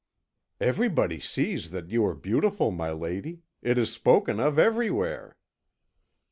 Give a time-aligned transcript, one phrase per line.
[0.59, 5.37] "Everybody sees that you are beautiful, my lady; it is spoken of everywhere."